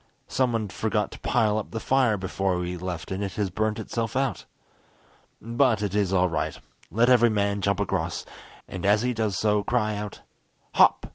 Someone 0.27 0.67
forgot 0.67 1.11
to 1.11 1.19
pile 1.19 1.59
up 1.59 1.69
the 1.69 1.79
fire 1.79 2.17
before 2.17 2.57
we 2.57 2.75
left 2.75 3.11
and 3.11 3.23
it 3.23 3.33
has 3.33 3.51
burnt 3.51 3.77
itself 3.77 4.15
out! 4.15 4.45
But 5.39 5.83
it 5.83 5.93
is 5.93 6.11
all 6.11 6.27
right. 6.27 6.59
Let 6.89 7.07
every 7.07 7.29
man 7.29 7.61
jump 7.61 7.79
across, 7.79 8.25
and 8.67 8.83
as 8.83 9.03
he 9.03 9.13
does 9.13 9.37
so 9.37 9.61
cry 9.63 9.95
out 9.95 10.21
'Hop! 10.73 11.05